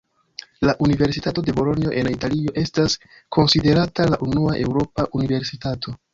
La 0.67 0.73
Universitato 0.85 1.43
de 1.47 1.51
Bolonjo 1.57 1.91
en 1.99 2.09
Italio 2.13 2.55
estas 2.63 2.97
konsiderata 3.39 4.09
la 4.15 4.21
unua 4.31 4.57
eŭropa 4.65 5.09
universitato. 5.21 5.97